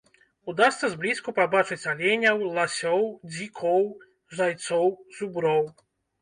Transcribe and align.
Удасца 0.51 0.87
зблізку 0.93 1.33
пабачыць 1.39 1.85
аленяў, 1.91 2.41
ласёў, 2.55 3.05
дзікоў, 3.35 3.85
зайцоў, 4.41 4.89
зуброў. 5.21 5.63